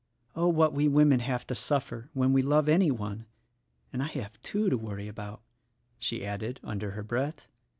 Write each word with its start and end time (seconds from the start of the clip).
Oh, 0.35 0.47
what 0.49 0.73
we 0.73 0.87
women 0.87 1.19
have 1.19 1.45
to 1.45 1.53
suffer, 1.53 2.09
when 2.15 2.33
we 2.33 2.41
love 2.41 2.67
any 2.67 2.89
one; 2.89 3.27
and 3.93 4.01
I 4.01 4.07
have 4.07 4.41
two 4.41 4.67
to 4.67 4.75
worry 4.75 5.07
about," 5.07 5.43
she 5.99 6.25
added, 6.25 6.59
under 6.63 6.93
her 6.97 7.03
breath. 7.03 7.45